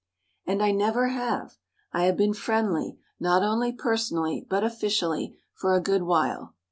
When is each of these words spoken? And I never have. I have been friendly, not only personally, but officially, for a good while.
And 0.47 0.63
I 0.63 0.71
never 0.71 1.09
have. 1.09 1.57
I 1.93 2.05
have 2.05 2.17
been 2.17 2.33
friendly, 2.33 2.97
not 3.19 3.43
only 3.43 3.71
personally, 3.71 4.43
but 4.49 4.63
officially, 4.63 5.37
for 5.53 5.75
a 5.75 5.79
good 5.79 6.01
while. 6.01 6.55